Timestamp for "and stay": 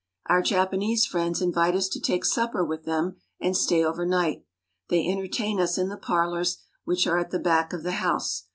3.39-3.85